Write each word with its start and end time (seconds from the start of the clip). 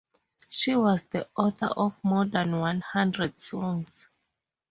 She 0.49 0.75
was 0.75 1.03
the 1.03 1.29
author 1.37 1.67
of 1.67 1.93
more 2.03 2.25
than 2.25 2.57
one 2.59 2.81
hundred 2.81 3.39
songs. 3.39 4.07